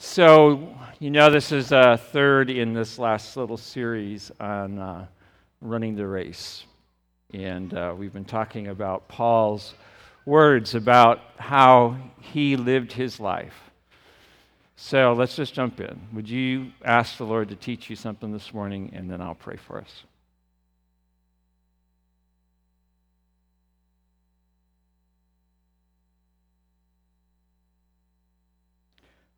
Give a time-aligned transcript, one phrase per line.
[0.00, 5.06] So, you know, this is a third in this last little series on uh,
[5.60, 6.66] running the race.
[7.34, 9.74] And uh, we've been talking about Paul's
[10.24, 13.54] words about how he lived his life.
[14.76, 16.00] So let's just jump in.
[16.12, 19.56] Would you ask the Lord to teach you something this morning, and then I'll pray
[19.56, 20.04] for us?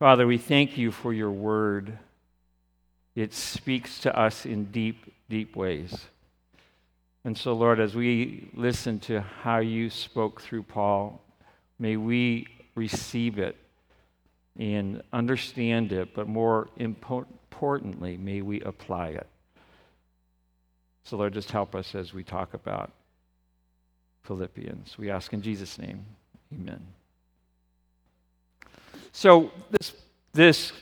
[0.01, 1.99] Father, we thank you for your word.
[3.15, 6.07] It speaks to us in deep, deep ways.
[7.23, 11.23] And so, Lord, as we listen to how you spoke through Paul,
[11.79, 13.57] may we receive it
[14.59, 19.27] and understand it, but more importantly, may we apply it.
[21.05, 22.91] So, Lord, just help us as we talk about
[24.23, 24.97] Philippians.
[24.97, 26.07] We ask in Jesus' name,
[26.55, 26.81] amen.
[29.13, 29.93] So, this,
[30.33, 30.73] this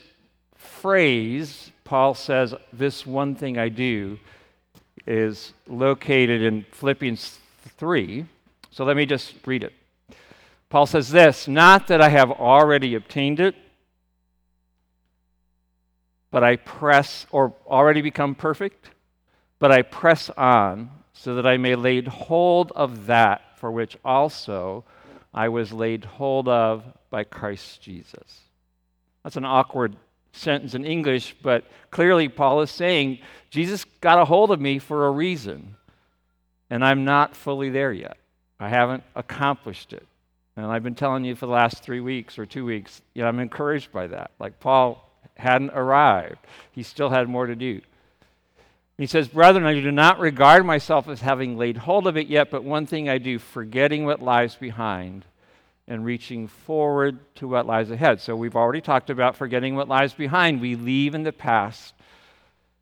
[0.55, 4.19] phrase, Paul says, this one thing I do,
[5.07, 7.39] is located in Philippians
[7.77, 8.25] 3.
[8.71, 9.73] So let me just read it.
[10.69, 13.55] Paul says this Not that I have already obtained it,
[16.31, 18.91] but I press, or already become perfect,
[19.57, 24.85] but I press on so that I may lay hold of that for which also
[25.33, 28.41] I was laid hold of by Christ Jesus.
[29.23, 29.95] That's an awkward
[30.31, 35.07] sentence in English, but clearly Paul is saying, Jesus got a hold of me for
[35.07, 35.75] a reason,
[36.69, 38.17] and I'm not fully there yet.
[38.59, 40.05] I haven't accomplished it.
[40.55, 43.29] And I've been telling you for the last three weeks or two weeks, you know,
[43.29, 44.31] I'm encouraged by that.
[44.39, 46.39] Like Paul hadn't arrived,
[46.71, 47.81] he still had more to do.
[48.97, 52.51] He says, Brethren, I do not regard myself as having laid hold of it yet,
[52.51, 55.23] but one thing I do, forgetting what lies behind
[55.89, 58.21] and reaching forward to what lies ahead.
[58.21, 60.61] So we've already talked about forgetting what lies behind.
[60.61, 61.95] We leave in the past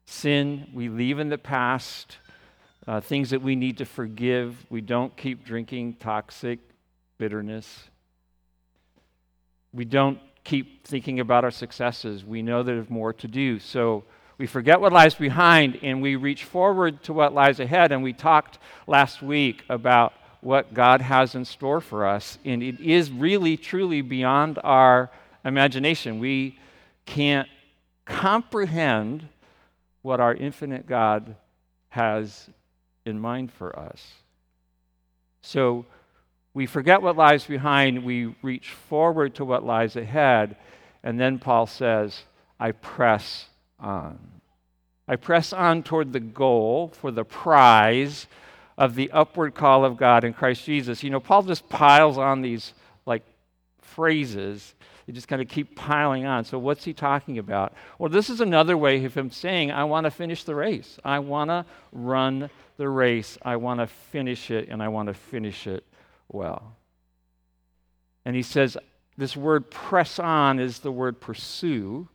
[0.05, 2.17] sin, we leave in the past
[2.87, 4.65] uh, things that we need to forgive.
[4.69, 6.59] We don't keep drinking toxic
[7.17, 7.89] bitterness.
[9.73, 12.23] We don't keep thinking about our successes.
[12.23, 13.59] We know there's more to do.
[13.59, 14.05] So
[14.37, 17.91] we forget what lies behind and we reach forward to what lies ahead.
[17.91, 22.37] And we talked last week about what God has in store for us.
[22.45, 25.09] And it is really, truly beyond our
[25.43, 26.19] imagination.
[26.19, 26.57] We
[27.05, 27.47] can't
[28.05, 29.27] comprehend
[30.01, 31.35] what our infinite God
[31.89, 32.49] has
[33.05, 34.05] in mind for us.
[35.41, 35.85] So
[36.53, 40.55] we forget what lies behind, we reach forward to what lies ahead,
[41.03, 42.23] and then Paul says,
[42.59, 43.45] I press
[43.79, 44.17] on.
[45.07, 48.27] I press on toward the goal for the prize
[48.77, 51.03] of the upward call of God in Christ Jesus.
[51.03, 52.73] You know, Paul just piles on these
[53.05, 53.23] like
[53.81, 54.75] phrases.
[55.05, 56.43] They just kind of keep piling on.
[56.43, 57.73] So, what's he talking about?
[57.97, 60.99] Well, this is another way of him saying, I want to finish the race.
[61.03, 63.37] I want to run the race.
[63.41, 65.83] I want to finish it, and I want to finish it
[66.29, 66.75] well.
[68.25, 68.77] And he says,
[69.17, 72.07] this word press on is the word pursue.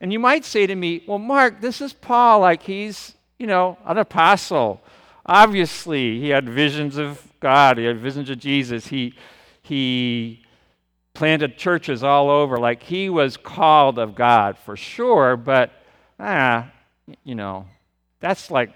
[0.00, 2.40] And you might say to me, well, Mark, this is Paul.
[2.40, 4.80] Like he's you know, an apostle.
[5.26, 8.86] Obviously, he had visions of God, he had visions of Jesus.
[8.86, 9.16] He,
[9.62, 10.44] he
[11.12, 12.56] planted churches all over.
[12.56, 15.72] Like he was called of God for sure, but,
[16.20, 16.70] ah,
[17.24, 17.66] you know,
[18.20, 18.70] that's like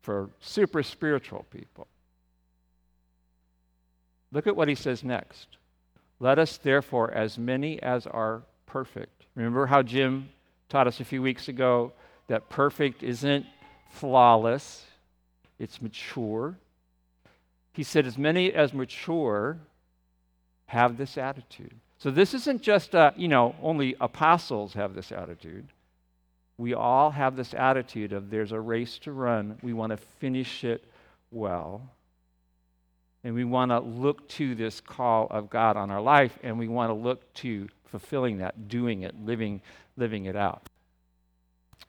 [0.00, 1.88] for super spiritual people.
[4.30, 5.56] Look at what he says next.
[6.20, 9.26] Let us therefore, as many as are perfect.
[9.34, 10.28] Remember how Jim
[10.68, 11.92] taught us a few weeks ago
[12.28, 13.46] that perfect isn't
[13.90, 14.84] flawless,
[15.58, 16.56] it's mature.
[17.72, 19.58] He said, as many as mature
[20.66, 21.74] have this attitude.
[21.98, 25.66] So this isn't just, uh, you know, only apostles have this attitude.
[26.58, 29.58] We all have this attitude of there's a race to run.
[29.62, 30.84] We want to finish it
[31.30, 31.82] well.
[33.24, 36.68] And we want to look to this call of God on our life, and we
[36.68, 39.60] want to look to fulfilling that, doing it, living,
[39.96, 40.68] living it out.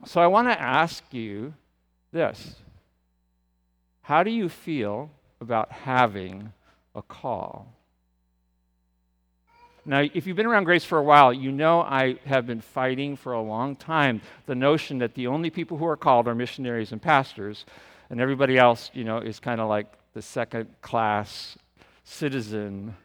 [0.04, 1.54] So I want to ask you
[2.12, 2.56] this
[4.02, 5.10] How do you feel
[5.40, 6.52] about having
[6.94, 7.74] a call?
[9.84, 13.16] Now, if you've been around Grace for a while, you know I have been fighting
[13.16, 16.92] for a long time the notion that the only people who are called are missionaries
[16.92, 17.64] and pastors,
[18.10, 21.56] and everybody else, you know, is kind of like the second class
[22.04, 22.96] citizen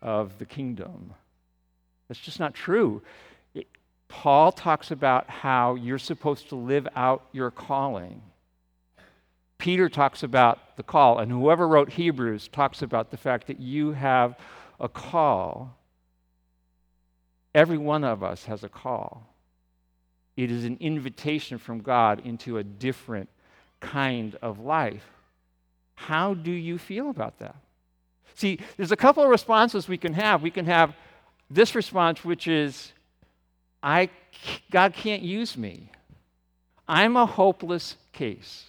[0.00, 1.12] of the kingdom.
[2.08, 3.02] That's just not true.
[3.54, 3.66] It,
[4.08, 8.22] Paul talks about how you're supposed to live out your calling.
[9.62, 13.92] Peter talks about the call, and whoever wrote Hebrews talks about the fact that you
[13.92, 14.36] have
[14.80, 15.78] a call.
[17.54, 19.36] Every one of us has a call.
[20.36, 23.28] It is an invitation from God into a different
[23.78, 25.06] kind of life.
[25.94, 27.54] How do you feel about that?
[28.34, 30.42] See, there's a couple of responses we can have.
[30.42, 30.96] We can have
[31.48, 32.92] this response, which is,
[33.80, 34.10] I,
[34.72, 35.92] God can't use me.
[36.88, 38.64] I'm a hopeless case.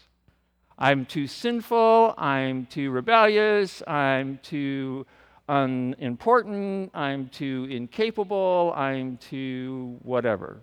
[0.78, 5.06] I'm too sinful, I'm too rebellious, I'm too
[5.48, 10.62] unimportant, I'm too incapable, I'm too whatever.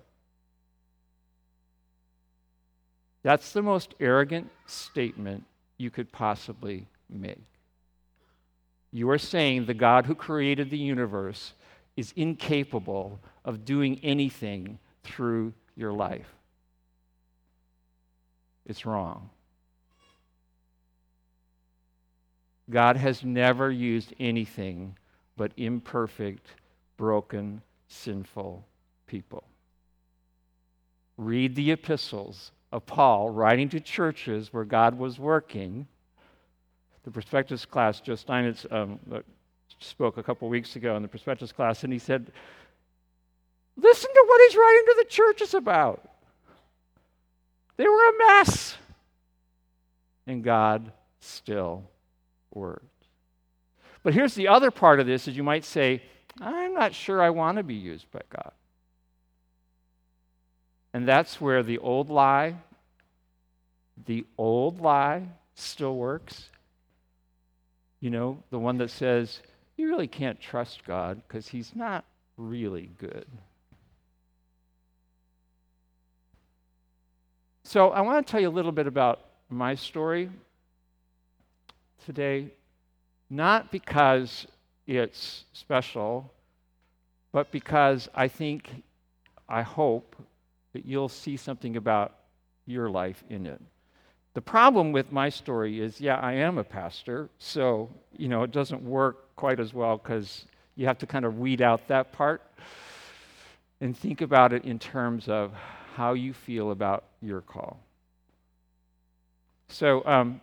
[3.23, 5.45] That's the most arrogant statement
[5.79, 7.45] you could possibly make.
[8.93, 11.53] You are saying the God who created the universe
[11.97, 16.35] is incapable of doing anything through your life.
[18.67, 19.31] It's wrong.
[22.70, 24.96] God has never used anything
[25.37, 26.46] but imperfect,
[26.96, 28.64] broken, sinful
[29.06, 29.44] people.
[31.17, 35.87] Read the epistles of Paul writing to churches where God was working.
[37.05, 39.00] The perspectives class, Joe Steinitz um,
[39.81, 42.31] spoke a couple weeks ago in the perspectives class, and he said,
[43.76, 46.08] Listen to what he's writing to the churches about.
[47.76, 48.76] They were a mess.
[50.26, 51.84] And God still
[52.52, 53.06] worked.
[54.02, 56.02] But here's the other part of this is you might say,
[56.41, 58.52] I'm not sure I want to be used by God.
[60.93, 62.56] And that's where the old lie,
[64.06, 66.49] the old lie still works.
[68.00, 69.41] You know, the one that says,
[69.76, 72.05] you really can't trust God because he's not
[72.37, 73.26] really good.
[77.64, 80.31] So I want to tell you a little bit about my story
[82.05, 82.52] today,
[83.29, 84.47] not because
[84.87, 86.32] it's special,
[87.32, 88.82] but because I think,
[89.49, 90.17] I hope
[90.73, 92.14] that you'll see something about
[92.67, 93.61] your life in it.
[94.35, 98.52] The problem with my story is, yeah, I am a pastor, so, you know, it
[98.52, 100.44] doesn't work quite as well because
[100.76, 102.43] you have to kind of weed out that part
[103.81, 105.52] and think about it in terms of
[105.94, 107.81] how you feel about your call.
[109.69, 110.41] So, um,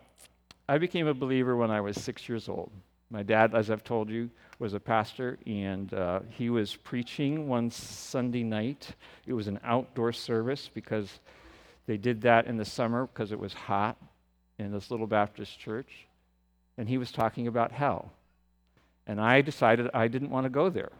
[0.70, 2.70] I became a believer when I was six years old.
[3.10, 4.28] My dad, as I've told you,
[4.58, 8.90] was a pastor, and uh, he was preaching one Sunday night.
[9.26, 11.20] It was an outdoor service because
[11.86, 13.96] they did that in the summer because it was hot
[14.58, 16.06] in this little Baptist church.
[16.76, 18.12] And he was talking about hell.
[19.06, 20.92] And I decided I didn't want to go there.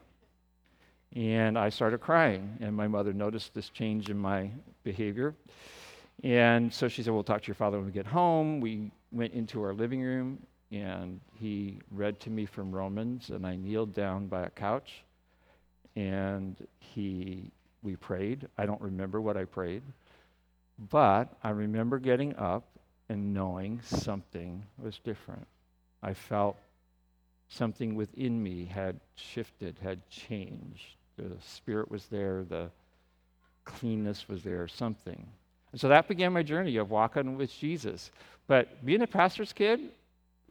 [1.15, 4.50] And I started crying, and my mother noticed this change in my
[4.82, 5.35] behavior.
[6.25, 8.61] And so she said, We'll talk to your father when we get home.
[8.61, 10.38] We went into our living room,
[10.70, 15.02] and he read to me from Romans, and I kneeled down by a couch,
[15.96, 17.50] and he
[17.82, 18.49] we prayed.
[18.58, 19.82] I don't remember what I prayed,
[20.90, 22.64] but I remember getting up
[23.08, 25.46] and knowing something was different.
[26.02, 26.58] I felt
[27.49, 30.96] something within me had shifted, had changed.
[31.16, 32.70] The spirit was there, the
[33.64, 35.26] cleanness was there, something.
[35.72, 38.10] And so that began my journey of walking with Jesus.
[38.48, 39.80] But being a pastor's kid,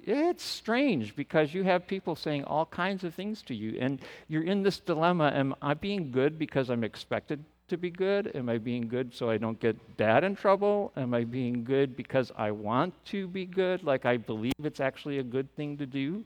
[0.01, 3.99] it's strange because you have people saying all kinds of things to you, and
[4.29, 8.31] you're in this dilemma Am I being good because I'm expected to be good?
[8.35, 10.93] Am I being good so I don't get dad in trouble?
[10.95, 15.17] Am I being good because I want to be good, like I believe it's actually
[15.19, 16.23] a good thing to do?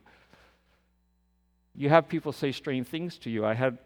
[1.73, 3.45] You have people say strange things to you.
[3.45, 3.77] I had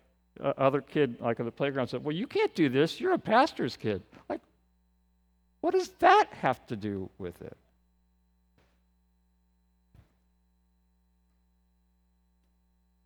[0.58, 3.00] other kid, like on the playground, said, Well, you can't do this.
[3.00, 4.02] You're a pastor's kid.
[4.28, 4.42] Like,
[5.62, 7.56] what does that have to do with it?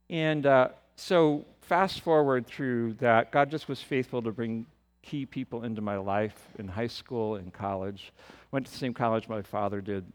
[0.10, 4.66] And uh, so, fast forward through that, God just was faithful to bring
[5.02, 8.12] key people into my life in high school and college.
[8.52, 10.06] Went to the same college my father did.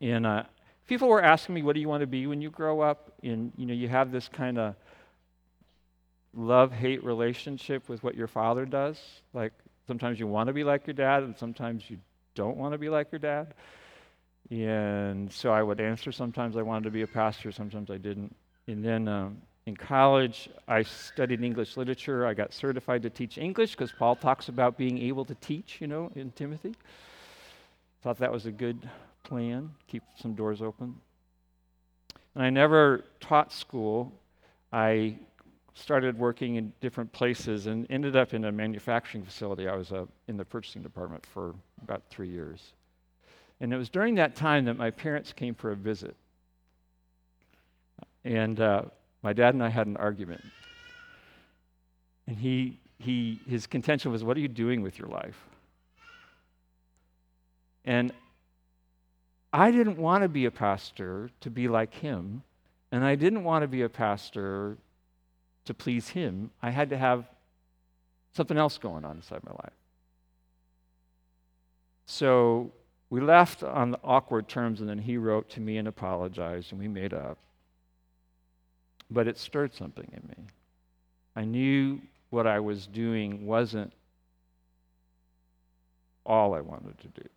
[0.00, 0.44] And uh,
[0.86, 3.52] people were asking me, "What do you want to be when you grow up?" And
[3.56, 4.74] you know, you have this kind of
[6.32, 9.00] love-hate relationship with what your father does.
[9.32, 9.52] Like,
[9.86, 11.98] Sometimes you want to be like your dad, and sometimes you
[12.34, 13.54] don't want to be like your dad.
[14.50, 16.10] And so I would answer.
[16.10, 18.34] Sometimes I wanted to be a pastor, sometimes I didn't.
[18.66, 22.26] And then um, in college, I studied English literature.
[22.26, 25.86] I got certified to teach English because Paul talks about being able to teach, you
[25.86, 26.74] know, in Timothy.
[28.02, 28.88] Thought that was a good
[29.22, 30.94] plan, keep some doors open.
[32.34, 34.12] And I never taught school.
[34.72, 35.16] I
[35.74, 39.68] started working in different places and ended up in a manufacturing facility.
[39.68, 42.74] I was uh, in the purchasing department for about three years.
[43.60, 46.16] And it was during that time that my parents came for a visit.
[48.24, 48.82] And uh,
[49.22, 50.42] my dad and I had an argument.
[52.26, 55.38] And he, he, his contention was, What are you doing with your life?
[57.84, 58.12] And
[59.52, 62.42] I didn't want to be a pastor to be like him,
[62.90, 64.78] and I didn't want to be a pastor
[65.66, 66.50] to please him.
[66.62, 67.26] I had to have
[68.32, 69.72] something else going on inside my life.
[72.06, 72.72] So
[73.10, 76.88] we left on awkward terms, and then he wrote to me and apologized, and we
[76.88, 77.38] made up.
[79.14, 80.44] But it stirred something in me.
[81.36, 83.92] I knew what I was doing wasn't
[86.26, 87.28] all I wanted to do.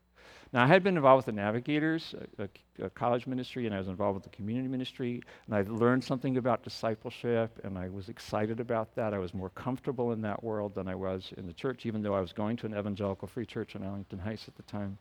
[0.53, 3.79] Now, I had been involved with the Navigators, a, a, a, college ministry, and I
[3.79, 8.07] was involved with the community ministry, and I learned something about discipleship, and I was
[8.07, 9.13] excited about that.
[9.13, 12.15] I was more comfortable in that world than I was in the church, even though
[12.15, 14.97] I was going to an evangelical free church in Arlington Heights at the time.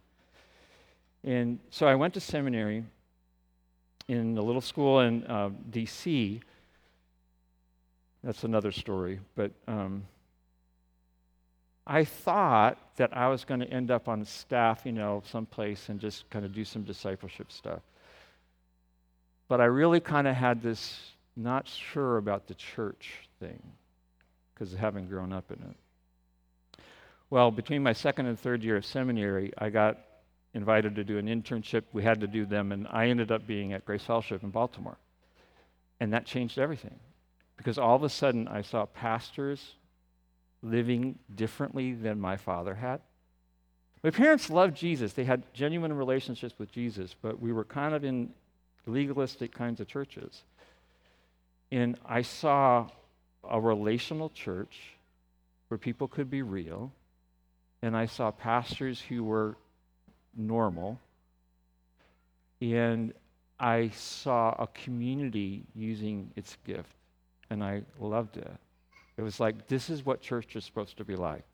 [1.23, 2.85] And so I went to seminary
[4.09, 6.41] in a little school in uh, D.C.
[8.27, 9.53] That's another story, but.
[9.67, 10.03] Um,
[11.87, 16.01] I thought that I was going to end up on staff, you know, someplace and
[16.01, 17.81] just kind of do some discipleship stuff.
[19.47, 20.99] But I really kind of had this
[21.37, 23.63] not sure about the church thing
[24.53, 26.81] because of having grown up in it.
[27.31, 29.99] Well, between my second and third year of seminary, I got
[30.55, 31.85] invited to do an internship.
[31.93, 34.97] We had to do them, and I ended up being at Grace Fellowship in Baltimore.
[36.01, 36.99] And that changed everything
[37.57, 39.75] because all of a sudden I saw pastors
[40.63, 43.01] living differently than my father had.
[44.03, 45.13] My parents loved Jesus.
[45.13, 48.31] They had genuine relationships with Jesus, but we were kind of in
[48.87, 50.43] legalistic kinds of churches.
[51.73, 52.89] And I saw
[53.49, 54.79] a relational church
[55.69, 56.93] where people could be real,
[57.83, 59.57] and I saw pastors who were
[60.37, 61.01] normal,
[62.61, 63.13] and
[63.59, 66.95] I saw a community using its gift,
[67.51, 68.51] and I loved it.
[69.17, 71.47] It was like, this is what church is supposed to be like.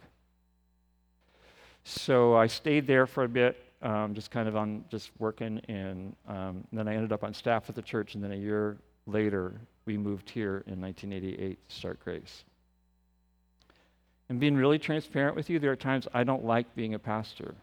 [1.84, 6.14] So I stayed there for a bit, um, just kind of on just working, and,
[6.28, 9.60] um, then I ended up on staff at the church, and then a year later,
[9.84, 12.44] we moved here in 1988 to start Grace.
[14.28, 17.54] And being really transparent with you, there are times I don't like being a pastor.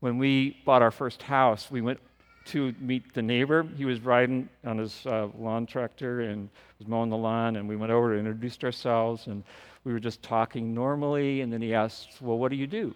[0.00, 2.00] When we bought our first house, we went
[2.46, 3.66] to meet the neighbor.
[3.76, 6.48] He was riding on his uh, lawn tractor and
[6.78, 9.42] was mowing the lawn, and we went over and introduced ourselves, and
[9.84, 11.40] we were just talking normally.
[11.40, 12.94] And then he asked, "Well, what do you do?"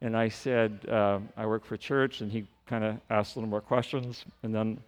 [0.00, 3.50] And I said, uh, "I work for church." And he kind of asked a little
[3.50, 4.78] more questions, and then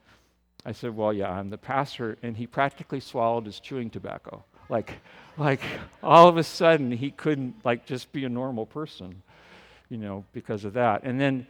[0.65, 4.95] I said, "Well, yeah, I'm the pastor." And he practically swallowed his chewing tobacco, like,
[5.37, 5.61] like
[6.03, 9.23] all of a sudden he couldn't like just be a normal person,
[9.89, 11.03] you know, because of that.
[11.03, 11.47] And then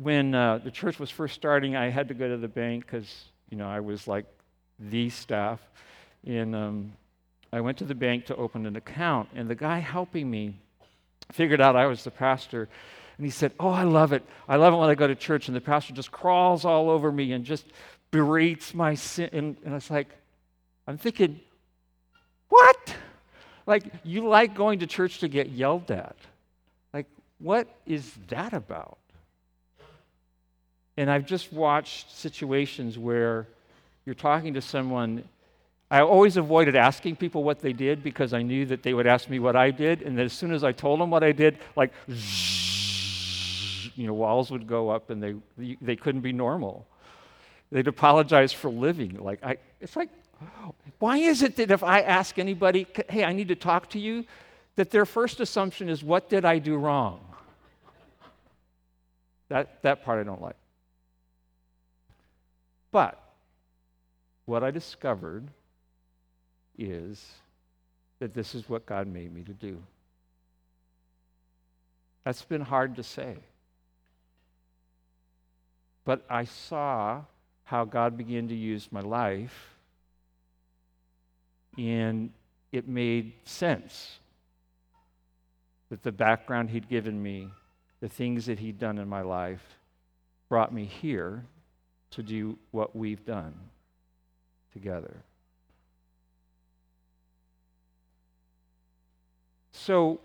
[0.00, 3.24] when uh, the church was first starting, I had to go to the bank because
[3.50, 4.26] you know I was like
[4.78, 5.60] the staff,
[6.24, 6.92] and um,
[7.52, 10.54] I went to the bank to open an account, and the guy helping me
[11.32, 12.68] figured out I was the pastor,
[13.16, 14.22] and he said, "Oh, I love it.
[14.48, 17.10] I love it when I go to church and the pastor just crawls all over
[17.10, 17.66] me and just
[18.12, 20.08] berates my sin." And, and it's like,
[20.86, 21.40] I'm thinking,
[22.48, 22.94] what?
[23.66, 26.16] Like you like going to church to get yelled at?
[26.94, 27.06] Like
[27.38, 28.98] what is that about?
[30.98, 33.46] And I've just watched situations where
[34.04, 35.22] you're talking to someone.
[35.92, 39.30] I always avoided asking people what they did because I knew that they would ask
[39.30, 40.02] me what I did.
[40.02, 41.92] And that as soon as I told them what I did, like,
[43.94, 46.84] you know, walls would go up and they, they couldn't be normal.
[47.70, 49.18] They'd apologize for living.
[49.20, 50.08] Like, I, it's like,
[50.98, 54.24] why is it that if I ask anybody, hey, I need to talk to you,
[54.74, 57.20] that their first assumption is, what did I do wrong?
[59.48, 60.56] That, that part I don't like.
[62.90, 63.22] But
[64.46, 65.48] what I discovered
[66.78, 67.26] is
[68.18, 69.82] that this is what God made me to do.
[72.24, 73.36] That's been hard to say.
[76.04, 77.22] But I saw
[77.64, 79.76] how God began to use my life,
[81.76, 82.30] and
[82.72, 84.18] it made sense
[85.90, 87.50] that the background He'd given me,
[88.00, 89.78] the things that He'd done in my life,
[90.48, 91.44] brought me here
[92.10, 93.54] to do what we've done
[94.72, 95.14] together.
[99.72, 100.20] So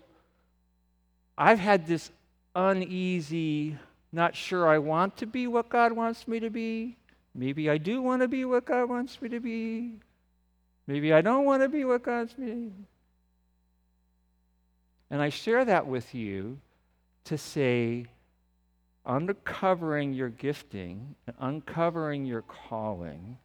[1.38, 2.10] I've had this
[2.54, 3.76] uneasy,
[4.12, 6.96] not sure I want to be what God wants me to be.
[7.34, 9.92] Maybe I do want to be what God wants me to be.
[10.86, 12.70] Maybe I don't want to be what God wants me.
[15.10, 16.58] And I share that with you
[17.24, 18.06] to say,
[19.06, 23.38] uncovering your gifting and uncovering your calling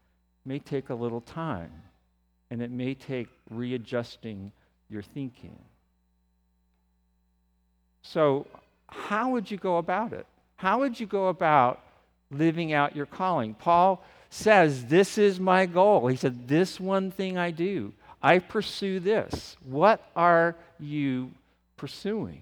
[0.46, 1.72] may take a little time.
[2.52, 4.52] and it may take readjusting
[4.90, 5.58] your thinking.
[8.02, 8.48] So,
[8.88, 10.26] how would you go about it?
[10.56, 11.80] How would you go about
[12.32, 13.54] living out your calling?
[13.54, 16.08] Paul says, This is my goal.
[16.08, 17.94] He said, This one thing I do.
[18.22, 19.56] I pursue this.
[19.64, 21.32] What are you
[21.78, 22.42] pursuing?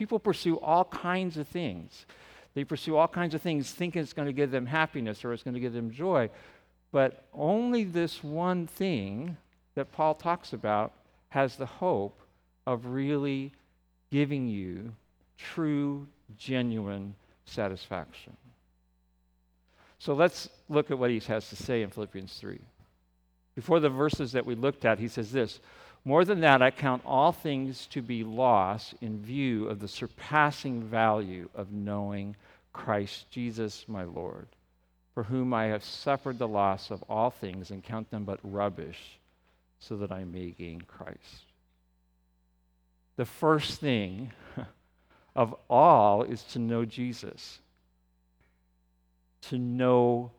[0.00, 2.06] People pursue all kinds of things.
[2.54, 5.42] They pursue all kinds of things thinking it's going to give them happiness or it's
[5.42, 6.30] going to give them joy.
[6.90, 9.36] But only this one thing
[9.74, 10.92] that Paul talks about
[11.28, 12.18] has the hope
[12.66, 13.52] of really
[14.10, 14.94] giving you
[15.36, 16.06] true,
[16.38, 17.14] genuine
[17.44, 18.34] satisfaction.
[19.98, 22.58] So let's look at what he has to say in Philippians 3.
[23.54, 25.60] Before the verses that we looked at, he says this
[26.04, 30.82] More than that, I count all things to be loss in view of the surpassing
[30.82, 32.36] value of knowing
[32.72, 34.48] Christ Jesus my Lord,
[35.14, 39.18] for whom I have suffered the loss of all things and count them but rubbish,
[39.78, 41.44] so that I may gain Christ.
[43.16, 44.32] The first thing
[45.36, 47.58] of all is to know Jesus.
[49.42, 50.30] To know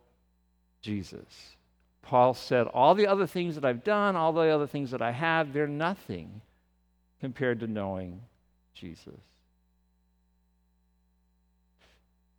[0.80, 1.56] Jesus.
[2.02, 5.12] Paul said, All the other things that I've done, all the other things that I
[5.12, 6.42] have, they're nothing
[7.20, 8.20] compared to knowing
[8.74, 9.20] Jesus.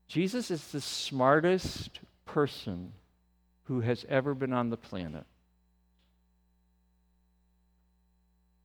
[0.07, 2.93] Jesus is the smartest person
[3.63, 5.25] who has ever been on the planet.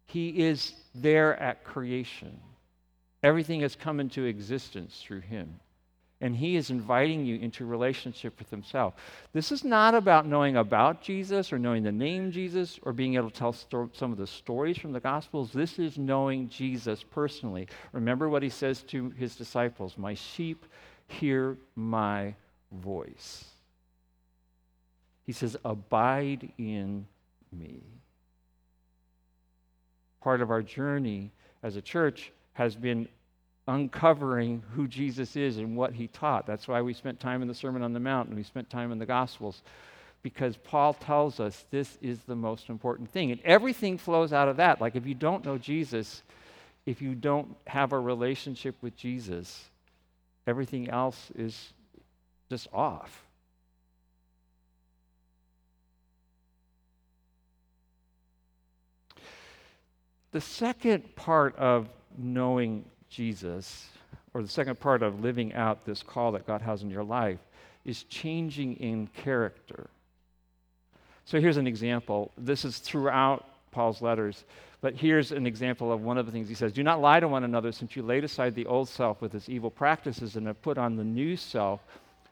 [0.07, 2.41] He is there at creation.
[3.23, 5.61] Everything has come into existence through him.
[6.21, 8.95] And he is inviting you into relationship with himself.
[9.33, 13.31] This is not about knowing about Jesus or knowing the name Jesus or being able
[13.31, 15.53] to tell sto- some of the stories from the Gospels.
[15.53, 17.69] This is knowing Jesus personally.
[17.93, 20.67] Remember what he says to his disciples My sheep
[21.07, 22.35] hear my
[22.73, 23.45] voice.
[25.25, 27.07] He says, Abide in
[27.53, 27.83] me.
[30.21, 33.09] Part of our journey as a church has been
[33.69, 36.47] uncovering who Jesus is and what he taught.
[36.47, 38.91] That's why we spent time in the Sermon on the Mount and we spent time
[38.91, 39.63] in the Gospels,
[40.23, 43.31] because Paul tells us this is the most important thing.
[43.31, 44.81] And everything flows out of that.
[44.81, 46.23] Like if you don't know Jesus,
[46.87, 49.67] if you don't have a relationship with Jesus,
[50.47, 51.75] everything else is
[52.49, 53.25] just off.
[60.31, 63.89] The second part of knowing Jesus,
[64.35, 67.39] or the second part of living out this call that God has in your life,
[67.85, 69.89] is changing in character.
[71.25, 72.31] So here's an example.
[72.39, 74.45] This is throughout Paul's letters,
[74.81, 77.29] but here's an example of one of the things he says Do not lie to
[77.29, 80.61] one another, since you laid aside the old self with its evil practices and have
[80.63, 81.81] put on the new self,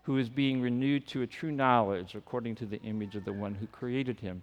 [0.02, 3.54] who is being renewed to a true knowledge according to the image of the one
[3.54, 4.42] who created him.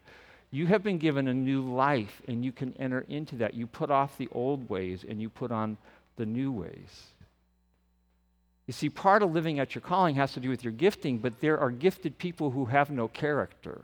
[0.52, 3.56] You have been given a new life, and you can enter into that.
[3.56, 5.78] You put off the old ways and you put on
[6.16, 7.14] the new ways.
[8.68, 11.42] You see, part of living at your calling has to do with your gifting, but
[11.42, 13.84] there are gifted people who have no character.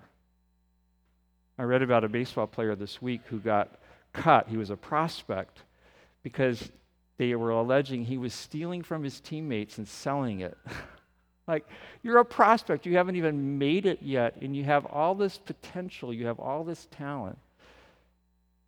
[1.57, 3.79] I read about a baseball player this week who got
[4.13, 4.47] cut.
[4.47, 5.63] He was a prospect
[6.23, 6.71] because
[7.17, 10.57] they were alleging he was stealing from his teammates and selling it.
[11.47, 11.67] like,
[12.01, 16.13] you're a prospect, you haven't even made it yet, and you have all this potential,
[16.13, 17.37] you have all this talent,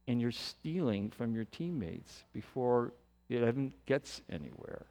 [0.08, 2.92] and you're stealing from your teammates before
[3.32, 4.86] it even gets anywhere.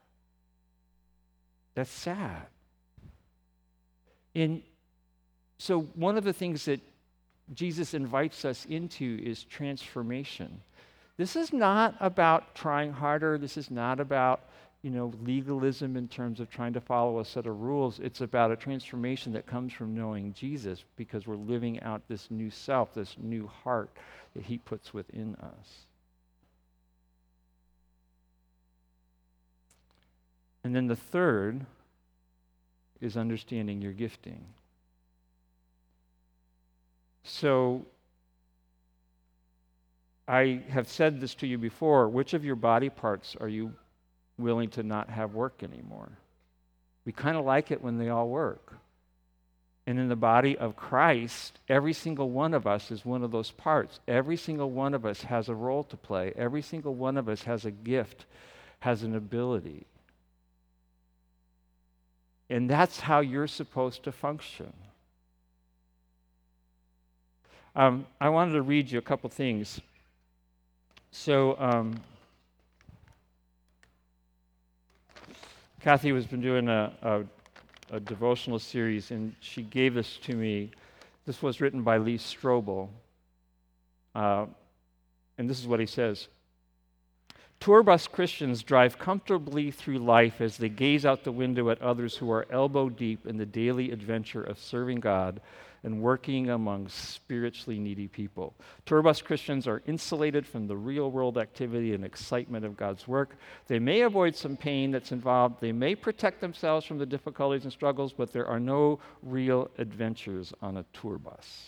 [1.75, 2.47] That's sad.
[4.35, 4.63] And
[5.59, 6.81] so, one of the things that
[7.53, 10.61] Jesus invites us into is transformation.
[11.17, 13.37] This is not about trying harder.
[13.37, 14.49] This is not about,
[14.83, 17.99] you know, legalism in terms of trying to follow a set of rules.
[17.99, 22.51] It's about a transformation that comes from knowing Jesus because we're living out this new
[22.51, 23.91] self, this new heart
[24.35, 25.87] that he puts within us.
[30.65, 31.65] And then the third
[33.01, 34.45] is understanding your gifting.
[37.23, 37.87] So,
[40.31, 42.09] I have said this to you before.
[42.09, 43.73] Which of your body parts are you
[44.39, 46.09] willing to not have work anymore?
[47.05, 48.75] We kind of like it when they all work.
[49.87, 53.51] And in the body of Christ, every single one of us is one of those
[53.51, 53.99] parts.
[54.07, 56.33] Every single one of us has a role to play.
[56.37, 58.27] Every single one of us has a gift,
[58.79, 59.87] has an ability.
[62.51, 64.73] And that's how you're supposed to function.
[67.77, 69.81] Um, I wanted to read you a couple things.
[71.13, 71.95] So, um,
[75.81, 80.73] Kathy has been doing a, a, a, devotional series, and she gave this to me.
[81.27, 82.89] This was written by Lee Strobel,
[84.15, 84.47] uh,
[85.39, 86.29] and this is what he says
[87.61, 92.17] Tour bus Christians drive comfortably through life as they gaze out the window at others
[92.17, 95.43] who are elbow deep in the daily adventure of serving God
[95.83, 98.55] and working among spiritually needy people.
[98.87, 103.37] Tour bus Christians are insulated from the real world activity and excitement of God's work.
[103.67, 107.73] They may avoid some pain that's involved, they may protect themselves from the difficulties and
[107.73, 111.67] struggles, but there are no real adventures on a tour bus.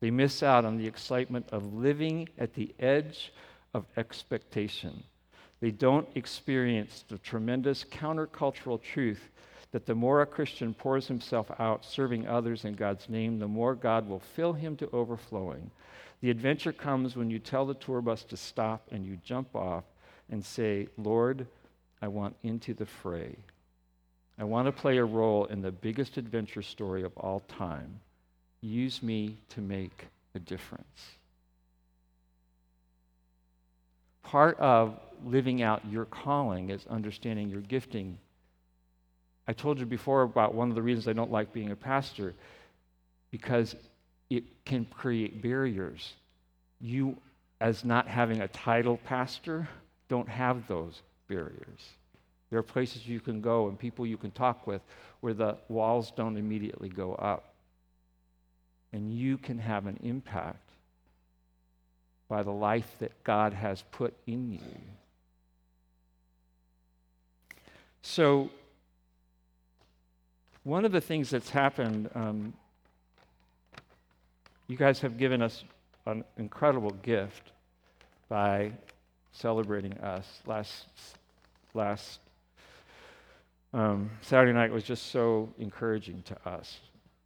[0.00, 3.32] They miss out on the excitement of living at the edge
[3.78, 5.02] of expectation.
[5.60, 9.30] They don't experience the tremendous countercultural truth
[9.70, 13.74] that the more a Christian pours himself out serving others in God's name, the more
[13.74, 15.70] God will fill him to overflowing.
[16.20, 19.84] The adventure comes when you tell the tour bus to stop and you jump off
[20.30, 21.46] and say, Lord,
[22.02, 23.36] I want into the fray.
[24.38, 28.00] I want to play a role in the biggest adventure story of all time.
[28.60, 31.17] Use me to make a difference.
[34.28, 38.18] Part of living out your calling is understanding your gifting.
[39.46, 42.34] I told you before about one of the reasons I don't like being a pastor
[43.30, 43.74] because
[44.28, 46.12] it can create barriers.
[46.78, 47.16] You,
[47.62, 49.66] as not having a title pastor,
[50.10, 51.80] don't have those barriers.
[52.50, 54.82] There are places you can go and people you can talk with
[55.20, 57.54] where the walls don't immediately go up.
[58.92, 60.67] And you can have an impact
[62.28, 64.60] by the life that God has put in you.
[68.02, 68.50] So,
[70.62, 72.52] one of the things that's happened, um,
[74.66, 75.64] you guys have given us
[76.06, 77.52] an incredible gift
[78.28, 78.72] by
[79.32, 80.40] celebrating us.
[80.46, 80.86] Last,
[81.72, 82.20] last
[83.72, 86.78] um, Saturday night was just so encouraging to us.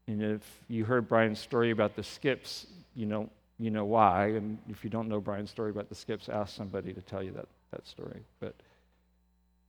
[0.07, 3.29] And if you heard Brian's story about the skips, you know,
[3.63, 4.29] you know why.
[4.29, 7.31] And if you don't know Brian's story about the skips, ask somebody to tell you
[7.33, 8.21] that, that story.
[8.41, 8.55] But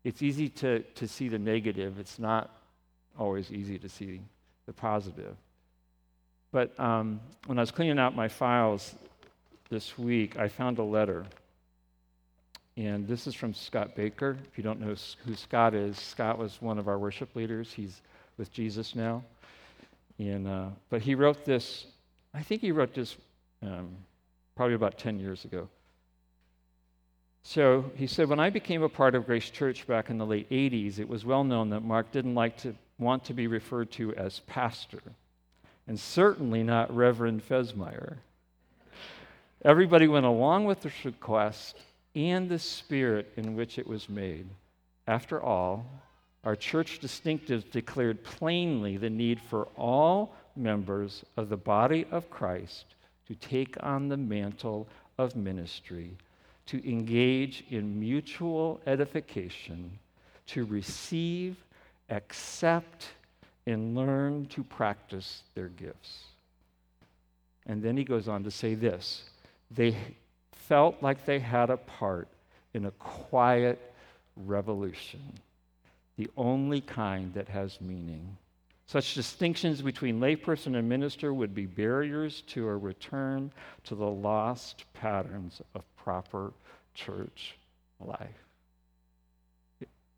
[0.04, 2.50] it's easy to, to see the negative, it's not
[3.18, 4.22] always easy to see
[4.66, 5.36] the positive.
[6.52, 8.94] But um, when I was cleaning out my files
[9.70, 11.26] this week, I found a letter.
[12.76, 14.38] And this is from Scott Baker.
[14.52, 17.72] If you don't know who Scott is, Scott was one of our worship leaders.
[17.72, 18.02] He's
[18.38, 19.24] with Jesus now.
[20.18, 21.86] And, uh, but he wrote this,
[22.34, 23.16] I think he wrote this
[23.64, 23.98] um,
[24.56, 25.68] probably about 10 years ago.
[27.44, 30.50] So he said, When I became a part of Grace Church back in the late
[30.50, 34.16] 80s, it was well known that Mark didn't like to want to be referred to
[34.16, 35.02] as pastor,
[35.88, 38.18] and certainly not Reverend Fesmeyer.
[39.66, 41.78] Everybody went along with this request
[42.16, 44.48] and the spirit in which it was made.
[45.08, 45.86] After all,
[46.44, 52.86] our church distinctives declared plainly the need for all members of the body of Christ
[53.34, 56.16] to take on the mantle of ministry,
[56.66, 59.92] to engage in mutual edification,
[60.48, 61.56] to receive,
[62.10, 63.10] accept,
[63.66, 66.26] and learn to practice their gifts.
[67.66, 69.24] And then he goes on to say this
[69.72, 69.96] they
[70.52, 72.28] felt like they had a part
[72.74, 73.94] in a quiet
[74.36, 75.22] revolution,
[76.18, 78.38] the only kind that has meaning.
[78.94, 83.52] Such distinctions between layperson and minister would be barriers to a return
[83.86, 86.54] to the lost patterns of proper
[86.94, 87.58] church
[88.00, 88.30] life.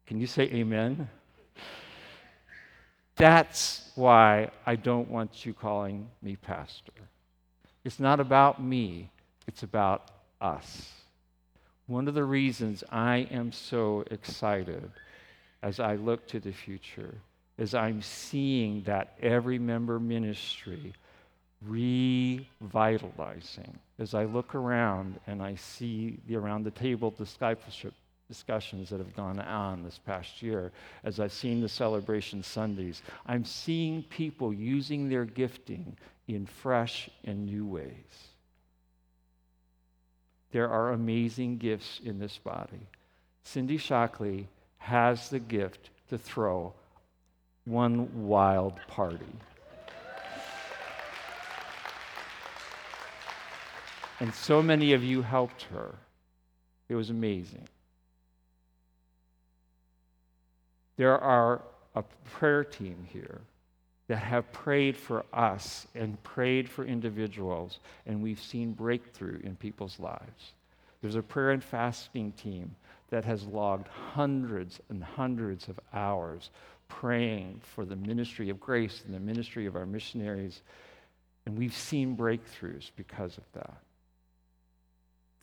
[0.05, 1.07] Can you say amen?
[3.15, 6.91] That's why I don't want you calling me pastor.
[7.85, 9.09] It's not about me,
[9.47, 10.11] it's about
[10.41, 10.91] us.
[11.87, 14.91] One of the reasons I am so excited
[15.63, 17.21] as I look to the future
[17.57, 20.93] as I'm seeing that every member ministry
[21.61, 23.79] revitalizing.
[23.97, 27.93] As I look around and I see the around the table discipleship
[28.27, 30.71] discussions that have gone on this past year,
[31.03, 35.95] as I've seen the celebration Sundays, I'm seeing people using their gifting
[36.27, 38.29] in fresh and new ways.
[40.51, 42.87] There are amazing gifts in this body.
[43.43, 46.73] Cindy Shockley has the gift to throw
[47.65, 49.25] one wild party.
[54.19, 55.95] And so many of you helped her.
[56.87, 57.67] It was amazing.
[60.97, 61.61] There are
[61.95, 63.41] a prayer team here
[64.07, 69.99] that have prayed for us and prayed for individuals, and we've seen breakthrough in people's
[69.99, 70.53] lives.
[71.01, 72.75] There's a prayer and fasting team
[73.09, 76.49] that has logged hundreds and hundreds of hours
[76.87, 80.61] praying for the ministry of grace and the ministry of our missionaries.
[81.45, 83.77] And we've seen breakthroughs because of that.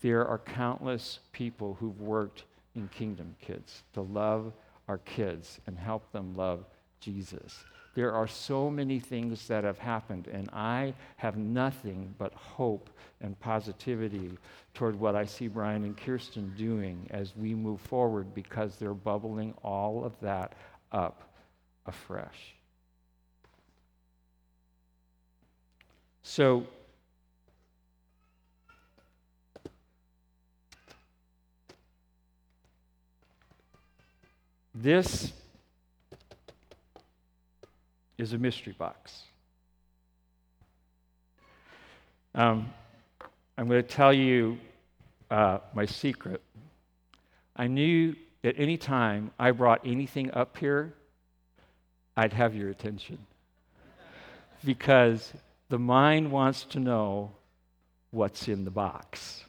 [0.01, 4.53] There are countless people who've worked in Kingdom Kids to love
[4.89, 6.65] our kids and help them love
[7.01, 7.65] Jesus.
[7.95, 12.89] There are so many things that have happened, and I have nothing but hope
[13.21, 14.31] and positivity
[14.75, 19.55] toward what I see Brian and Kirsten doing as we move forward because they're bubbling
[19.63, 20.55] all of that
[20.91, 21.32] up
[21.87, 22.55] afresh.
[26.23, 26.67] So,
[34.75, 35.33] this
[38.19, 39.23] is a mystery box.
[42.35, 42.73] Um,
[43.59, 44.59] I'm going to tell you
[45.31, 46.41] uh, my secret.
[47.57, 50.95] I knew at any time I brought anything up here,
[52.17, 53.19] I'd have your attention.
[54.65, 55.33] because
[55.69, 57.33] the mind wants to know
[58.11, 59.45] what's in the box.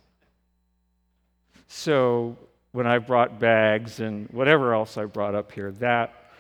[1.68, 2.38] So
[2.72, 6.32] when I brought bags and whatever else I brought up here, that,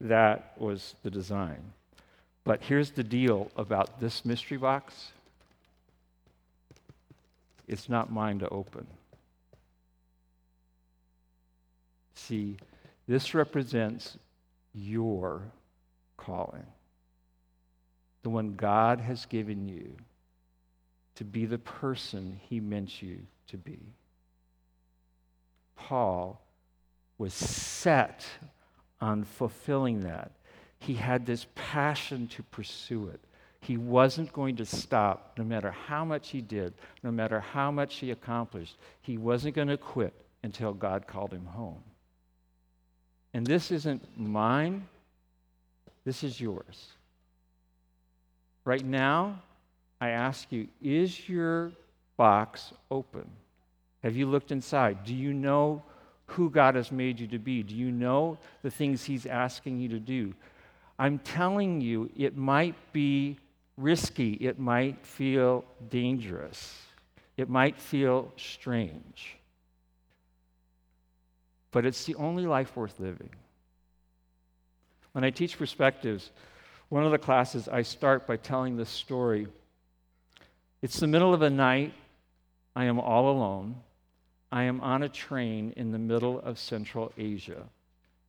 [0.00, 1.62] that was the design.
[2.44, 5.12] But here's the deal about this mystery box
[7.68, 8.86] it's not mine to open.
[12.14, 12.56] See,
[13.06, 14.16] this represents
[14.74, 15.42] your
[16.18, 16.66] calling
[18.22, 19.96] the one God has given you
[21.14, 23.80] to be the person he meant you to be.
[25.76, 26.40] Paul
[27.16, 28.26] was set
[29.00, 30.32] on fulfilling that.
[30.78, 33.20] He had this passion to pursue it.
[33.60, 37.96] He wasn't going to stop no matter how much he did, no matter how much
[37.96, 38.76] he accomplished.
[39.00, 41.82] He wasn't going to quit until God called him home.
[43.34, 44.86] And this isn't mine,
[46.08, 46.86] this is yours.
[48.64, 49.42] Right now,
[50.00, 51.72] I ask you, is your
[52.16, 53.28] box open?
[54.02, 55.04] Have you looked inside?
[55.04, 55.82] Do you know
[56.24, 57.62] who God has made you to be?
[57.62, 60.32] Do you know the things He's asking you to do?
[60.98, 63.38] I'm telling you, it might be
[63.76, 66.74] risky, it might feel dangerous,
[67.36, 69.36] it might feel strange.
[71.70, 73.28] But it's the only life worth living.
[75.18, 76.30] When I teach perspectives,
[76.90, 79.48] one of the classes, I start by telling this story.
[80.80, 81.92] It's the middle of the night.
[82.76, 83.80] I am all alone.
[84.52, 87.64] I am on a train in the middle of Central Asia.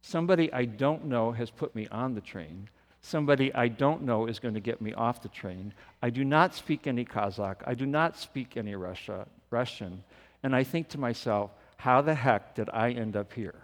[0.02, 2.70] Somebody I don't know has put me on the train.
[3.02, 5.76] Somebody I don't know is going to get me off the train.
[6.02, 7.58] I do not speak any Kazakh.
[7.68, 10.04] I do not speak any Russia, Russian.
[10.42, 13.62] And I think to myself, how the heck did I end up here?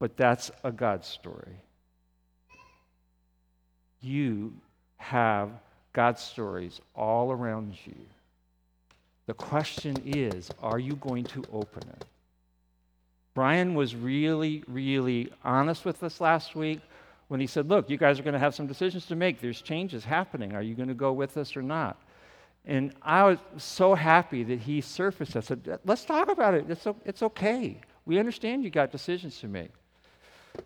[0.00, 1.60] But that's a God story
[4.00, 4.52] you
[4.96, 5.50] have
[5.92, 7.96] God stories all around you.
[9.26, 12.04] The question is are you going to open it?
[13.34, 16.80] Brian was really, really honest with us last week
[17.28, 19.40] when he said, Look, you guys are going to have some decisions to make.
[19.40, 20.54] There's changes happening.
[20.54, 22.00] Are you going to go with us or not?
[22.66, 25.36] And I was so happy that he surfaced.
[25.36, 26.66] I said, Let's talk about it.
[26.68, 27.80] It's, it's okay.
[28.04, 29.70] We understand you got decisions to make.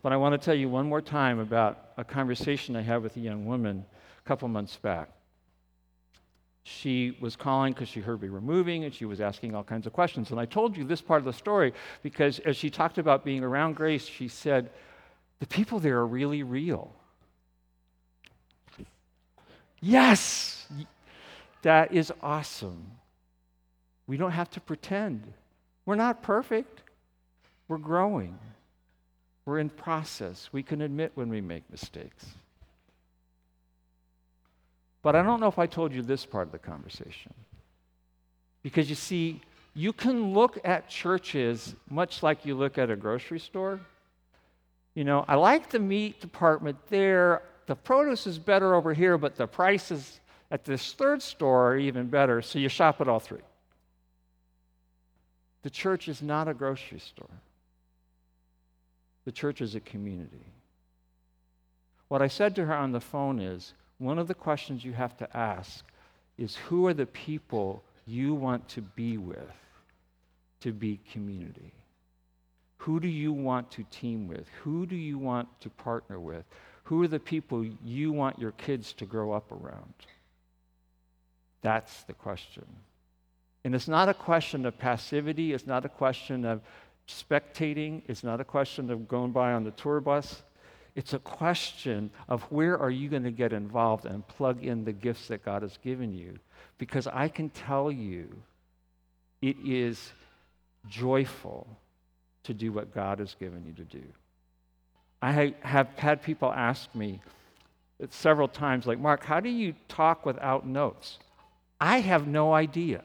[0.03, 3.17] But I want to tell you one more time about a conversation I had with
[3.17, 3.85] a young woman
[4.19, 5.11] a couple months back.
[6.63, 9.87] She was calling because she heard we were moving and she was asking all kinds
[9.87, 10.31] of questions.
[10.31, 13.45] And I told you this part of the story because as she talked about being
[13.45, 14.71] around Grace, she said,
[15.41, 16.95] The people there are really real.
[19.81, 20.67] Yes,
[21.61, 22.93] that is awesome.
[24.07, 25.35] We don't have to pretend.
[25.85, 26.83] We're not perfect,
[27.69, 28.39] we're growing.
[29.47, 30.49] We're in process.
[30.53, 32.27] We can admit when we make mistakes.
[35.03, 37.35] But I don't know if I told you this part of the conversation.
[38.63, 39.43] Because you see,
[39.75, 43.81] you can look at churches much like you look at a grocery store.
[44.95, 47.43] You know, I like the meat department there.
[47.67, 52.07] The produce is better over here, but the prices at this third store are even
[52.07, 53.41] better, so you shop at all three.
[55.63, 57.29] The church is not a grocery store.
[59.25, 60.47] The church is a community.
[62.09, 65.17] What I said to her on the phone is one of the questions you have
[65.19, 65.85] to ask
[66.37, 69.39] is who are the people you want to be with
[70.61, 71.73] to be community?
[72.79, 74.47] Who do you want to team with?
[74.63, 76.45] Who do you want to partner with?
[76.85, 79.95] Who are the people you want your kids to grow up around?
[81.63, 82.67] That's the question.
[83.65, 86.61] And it's not a question of passivity, it's not a question of
[87.09, 88.03] spectating.
[88.09, 90.43] is not a question of going by on the tour bus.
[90.95, 94.93] It's a question of where are you going to get involved and plug in the
[94.93, 96.39] gifts that God has given you.
[96.79, 98.29] Because I can tell you
[99.43, 100.13] it is
[100.89, 101.67] joyful
[102.45, 104.05] to do what God has given you to do.
[105.21, 107.21] I have had people ask me
[108.11, 111.19] several times, like, Mark, how do you talk without notes?
[111.81, 113.03] I have no idea.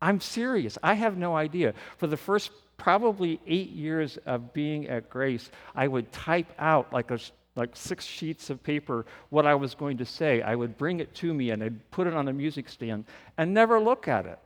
[0.00, 0.78] I'm serious.
[0.82, 1.74] I have no idea.
[1.96, 2.50] For the first
[2.82, 7.18] probably eight years of being at Grace, I would type out like a
[7.54, 10.42] like six sheets of paper what I was going to say.
[10.42, 13.04] I would bring it to me and I'd put it on a music stand
[13.36, 14.38] and never look at it.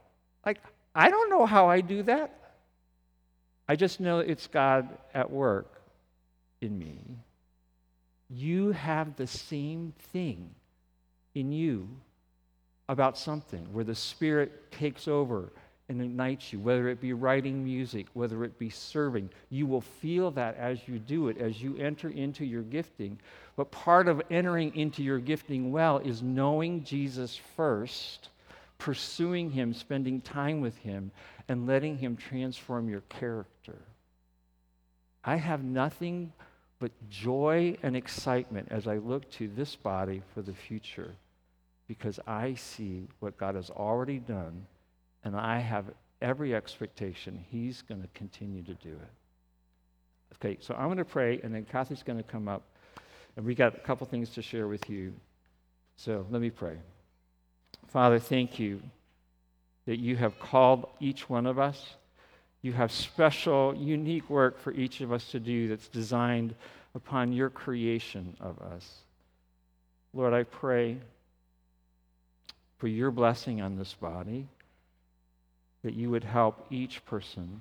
[0.44, 0.58] Like,
[0.94, 2.56] I don't know how I do that.
[3.68, 5.80] I just know it's God at work
[6.60, 6.98] in me.
[8.28, 10.50] You have the same thing
[11.34, 11.88] in you
[12.88, 15.52] about something where the Spirit takes over
[15.88, 19.30] and ignites you, whether it be writing music, whether it be serving.
[19.50, 23.18] You will feel that as you do it, as you enter into your gifting.
[23.54, 28.30] But part of entering into your gifting well is knowing Jesus first,
[28.78, 31.12] pursuing Him, spending time with Him,
[31.48, 33.78] and letting Him transform your character.
[35.24, 36.32] I have nothing
[36.80, 41.14] but joy and excitement as I look to this body for the future
[41.86, 44.66] because I see what God has already done
[45.26, 45.86] and I have
[46.22, 50.36] every expectation He's going to continue to do it.
[50.36, 52.62] Okay, so I'm going to pray, and then Kathy's going to come up,
[53.36, 55.12] and we got a couple things to share with you.
[55.96, 56.76] So let me pray.
[57.88, 58.80] Father, thank you
[59.86, 61.96] that you have called each one of us.
[62.62, 66.54] You have special, unique work for each of us to do that's designed
[66.94, 69.02] upon your creation of us.
[70.14, 70.98] Lord, I pray
[72.78, 74.46] for your blessing on this body
[75.86, 77.60] that you would help each person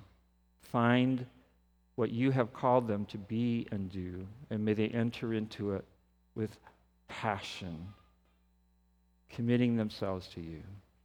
[0.60, 1.24] find
[1.94, 5.84] what you have called them to be and do, and may they enter into it
[6.34, 6.58] with
[7.06, 7.86] passion,
[9.30, 10.60] committing themselves to you.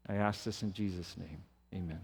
[0.09, 1.43] I ask this in Jesus' name.
[1.75, 2.01] Amen.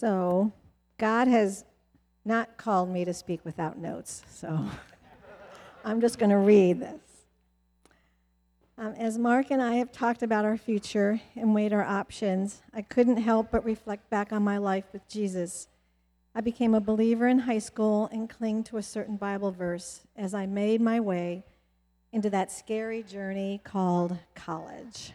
[0.00, 0.50] So,
[0.96, 1.66] God has
[2.24, 4.22] not called me to speak without notes.
[4.30, 4.64] So,
[5.84, 7.02] I'm just going to read this.
[8.78, 12.80] Um, as Mark and I have talked about our future and weighed our options, I
[12.80, 15.68] couldn't help but reflect back on my life with Jesus.
[16.34, 20.32] I became a believer in high school and clung to a certain Bible verse as
[20.32, 21.44] I made my way
[22.10, 25.12] into that scary journey called college.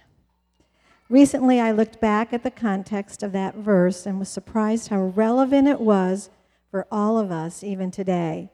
[1.10, 5.68] Recently, I looked back at the context of that verse and was surprised how relevant
[5.68, 6.32] it was
[6.72, 8.50] for all of us, even today.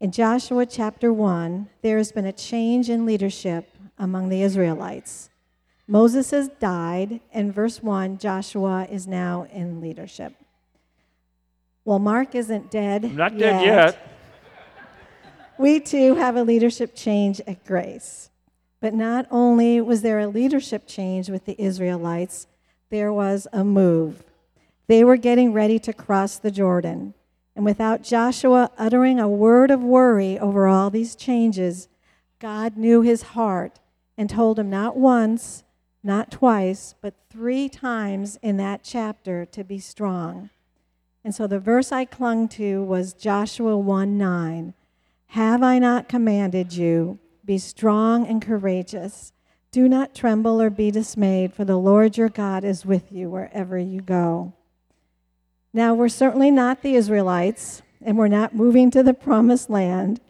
[0.00, 5.30] In Joshua chapter 1, there has been a change in leadership among the Israelites.
[5.86, 10.34] Moses has died, and verse 1, Joshua is now in leadership.
[11.86, 13.06] Well, Mark isn't dead.
[13.06, 14.10] I'm not dead yet.
[15.56, 18.28] We too have a leadership change at Grace.
[18.84, 22.46] But not only was there a leadership change with the Israelites,
[22.90, 24.22] there was a move.
[24.88, 27.14] They were getting ready to cross the Jordan.
[27.56, 31.88] And without Joshua uttering a word of worry over all these changes,
[32.38, 33.80] God knew his heart
[34.18, 35.64] and told him not once,
[36.02, 40.50] not twice, but three times in that chapter to be strong.
[41.24, 44.74] And so the verse I clung to was Joshua 1 9.
[45.28, 47.18] Have I not commanded you?
[47.44, 49.32] Be strong and courageous.
[49.70, 53.76] Do not tremble or be dismayed, for the Lord your God is with you wherever
[53.76, 54.54] you go.
[55.72, 60.20] Now, we're certainly not the Israelites, and we're not moving to the promised land,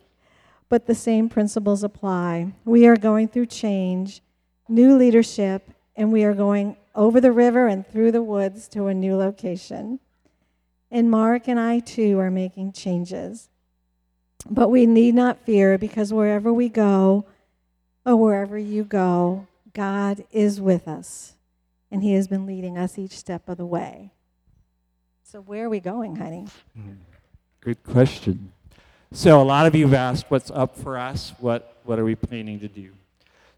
[0.68, 2.54] but the same principles apply.
[2.64, 4.22] We are going through change,
[4.68, 8.94] new leadership, and we are going over the river and through the woods to a
[8.94, 10.00] new location.
[10.90, 13.50] And Mark and I, too, are making changes.
[14.48, 17.24] But we need not fear because wherever we go,
[18.04, 21.34] or wherever you go, God is with us.
[21.90, 24.10] And He has been leading us each step of the way.
[25.22, 26.46] So, where are we going, honey?
[26.76, 26.92] Hmm.
[27.60, 28.52] Good question.
[29.12, 32.14] So, a lot of you have asked what's up for us, what, what are we
[32.14, 32.92] planning to do?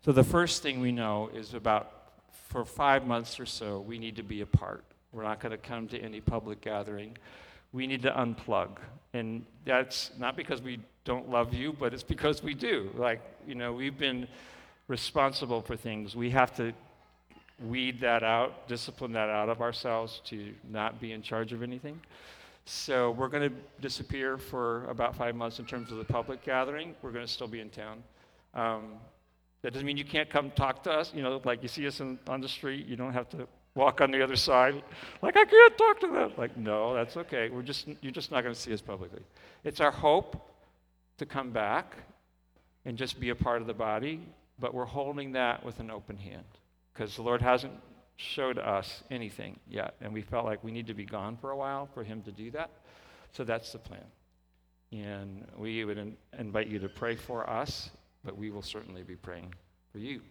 [0.04, 1.92] So, the first thing we know is about
[2.48, 4.84] for five months or so, we need to be apart.
[5.12, 7.16] We're not going to come to any public gathering
[7.72, 8.78] we need to unplug.
[9.12, 12.90] And that's not because we don't love you, but it's because we do.
[12.94, 14.28] Like, you know, we've been
[14.88, 16.14] responsible for things.
[16.14, 16.72] We have to
[17.60, 22.00] weed that out, discipline that out of ourselves to not be in charge of anything.
[22.66, 26.94] So we're going to disappear for about five months in terms of the public gathering.
[27.00, 28.02] We're going to still be in town.
[28.54, 28.94] Um,
[29.62, 31.12] that doesn't mean you can't come talk to us.
[31.14, 33.46] You know, like you see us in, on the street, you don't have to
[33.76, 34.82] walk on the other side.
[35.22, 36.32] Like, I can't talk to them.
[36.36, 37.50] Like, no, that's okay.
[37.50, 39.20] We're just, you're just not going to see us publicly.
[39.62, 40.50] It's our hope
[41.18, 41.96] to come back
[42.84, 44.20] and just be a part of the body,
[44.58, 46.44] but we're holding that with an open hand
[46.92, 47.72] because the Lord hasn't
[48.16, 49.94] showed us anything yet.
[50.00, 52.32] And we felt like we need to be gone for a while for Him to
[52.32, 52.70] do that.
[53.32, 54.04] So that's the plan.
[54.92, 57.90] And we would in- invite you to pray for us,
[58.24, 59.52] but we will certainly be praying
[59.92, 60.22] for you.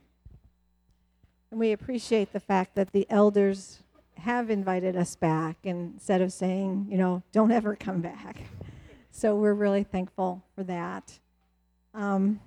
[1.56, 3.80] And we appreciate the fact that the elders
[4.18, 8.41] have invited us back instead of saying, you know, don't ever come back.
[9.10, 11.20] So we're really thankful for that.
[11.93, 12.41] Um,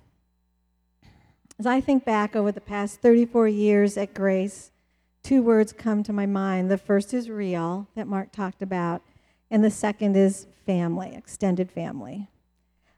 [1.57, 4.69] as I think back over the past 34 years at Grace,
[5.23, 6.69] two words come to my mind.
[6.69, 9.01] The first is real, that Mark talked about,
[9.49, 12.27] and the second is family, extended family.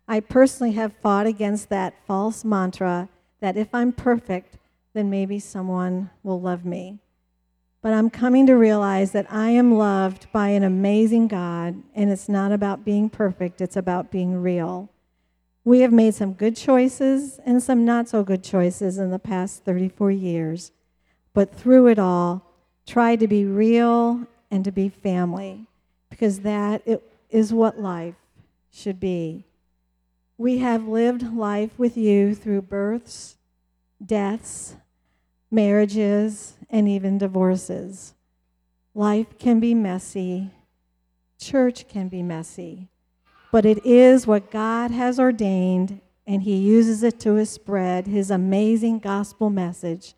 [0.05, 3.07] I personally have fought against that false mantra
[3.39, 4.57] that if I'm perfect,
[4.94, 7.00] then maybe someone will love me.
[7.82, 12.30] But I'm coming to realize that I am loved by an amazing God, and it's
[12.30, 14.89] not about being perfect, it's about being real.
[15.64, 19.64] We have made some good choices and some not so good choices in the past
[19.64, 20.72] 34 years,
[21.34, 22.46] but through it all,
[22.86, 25.66] try to be real and to be family,
[26.10, 26.84] because that
[27.30, 28.16] is what life
[28.72, 29.46] should be.
[30.38, 33.38] We have lived life with you through births,
[34.04, 34.76] deaths,
[35.52, 38.16] marriages, and even divorces.
[38.95, 40.52] Life can be messy,
[41.38, 42.88] church can be messy,
[43.52, 48.99] but it is what God has ordained, and He uses it to spread His amazing
[48.99, 50.16] gospel message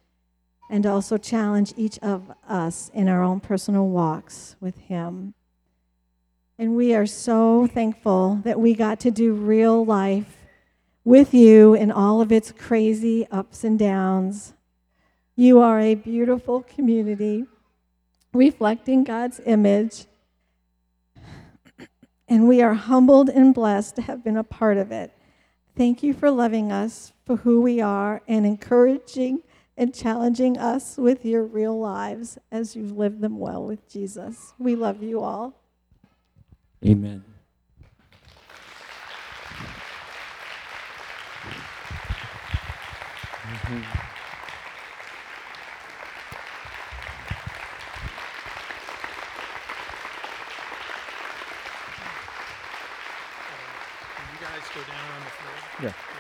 [0.69, 5.34] and also challenge each of us in our own personal walks with Him.
[6.57, 10.38] And we are so thankful that we got to do real life
[11.03, 14.53] with you in all of its crazy ups and downs.
[15.36, 17.45] You are a beautiful community
[18.34, 20.05] reflecting God's image.
[22.27, 25.11] And we are humbled and blessed to have been a part of it.
[25.75, 29.41] Thank you for loving us for who we are and encouraging
[29.75, 34.53] and challenging us with your real lives as you've lived them well with Jesus.
[34.59, 35.55] We love you all.
[36.86, 37.23] Amen.
[43.45, 44.03] Mm-hmm.
[54.73, 55.89] go down on the floor?
[55.89, 56.13] Yeah.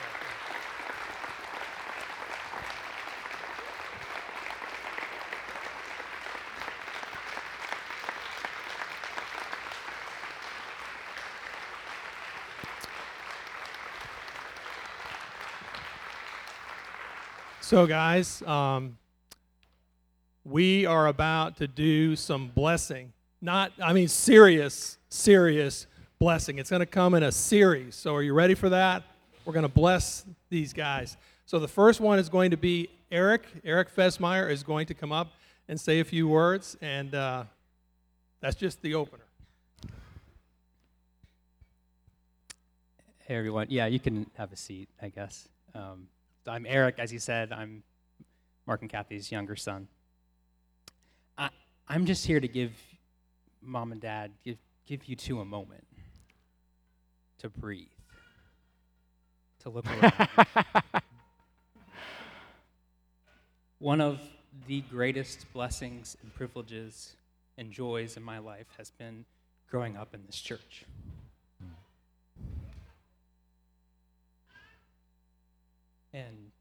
[17.73, 18.99] So, guys, um,
[20.45, 23.13] we are about to do some blessing.
[23.41, 25.87] Not, I mean, serious, serious
[26.19, 26.59] blessing.
[26.59, 27.95] It's going to come in a series.
[27.95, 29.01] So, are you ready for that?
[29.43, 31.17] We're going to bless these guys.
[31.47, 33.47] So, the first one is going to be Eric.
[33.63, 35.31] Eric Fesmeyer is going to come up
[35.67, 37.45] and say a few words, and uh,
[38.39, 39.25] that's just the opener.
[43.17, 43.65] Hey, everyone.
[43.71, 45.49] Yeah, you can have a seat, I guess.
[45.73, 46.05] Um,
[46.47, 47.53] I'm Eric, as you said.
[47.53, 47.83] I'm
[48.65, 49.87] Mark and Kathy's younger son.
[51.37, 51.49] I,
[51.87, 52.71] I'm just here to give
[53.61, 55.85] mom and dad, give, give you two a moment
[57.39, 57.87] to breathe,
[59.59, 60.27] to look around.
[63.79, 64.19] One of
[64.67, 67.15] the greatest blessings and privileges
[67.57, 69.25] and joys in my life has been
[69.69, 70.83] growing up in this church.
[76.13, 76.51] And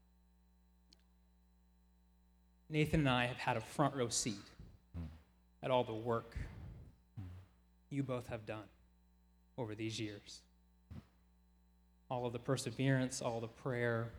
[2.69, 4.35] Nathan and I have had a front row seat
[5.61, 6.35] at all the work
[7.89, 8.63] you both have done
[9.57, 10.41] over these years
[12.13, 14.11] all of the perseverance, all the prayer,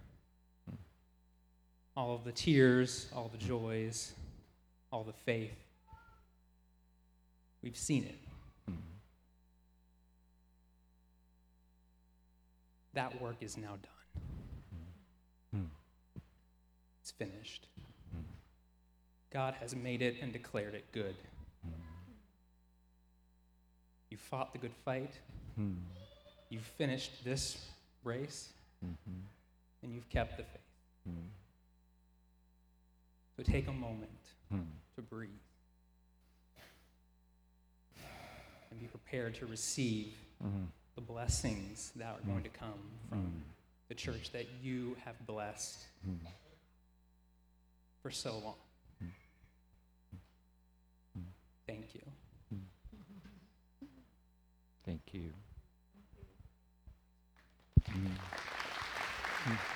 [1.97, 4.14] all of the tears, all the joys,
[4.91, 5.57] all the faith.
[7.62, 8.74] We've seen it.
[12.95, 14.22] That work is now done.
[17.19, 17.69] Finished.
[19.33, 21.17] God has made it and declared it good.
[24.11, 25.12] You fought the good fight.
[26.51, 27.59] You've finished this
[28.05, 28.51] race,
[28.85, 29.21] mm-hmm.
[29.83, 30.61] and you've kept the faith.
[33.37, 34.11] So take a moment
[34.51, 35.31] to breathe
[38.71, 40.65] and be prepared to receive mm-hmm.
[40.95, 43.33] the blessings that are going to come from
[43.89, 45.85] the church that you have blessed.
[48.05, 48.55] For so long.
[51.66, 52.02] Thank you.
[54.84, 55.32] Thank you.
[57.90, 58.11] Mm.
[59.46, 59.74] Mm.